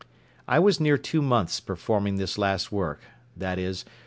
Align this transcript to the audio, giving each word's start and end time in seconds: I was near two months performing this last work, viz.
I 0.47 0.57
was 0.57 0.79
near 0.79 0.97
two 0.97 1.21
months 1.21 1.59
performing 1.59 2.15
this 2.15 2.35
last 2.35 2.71
work, 2.71 3.03
viz. 3.37 3.85